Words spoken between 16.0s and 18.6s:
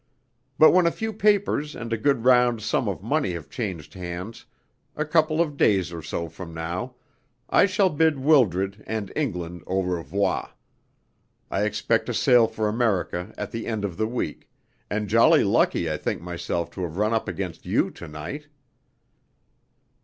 myself to have run up against you to night."